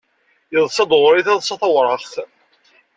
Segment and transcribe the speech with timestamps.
[0.53, 2.13] Yeḍsa-d ɣer-i taḍsa tawraɣt.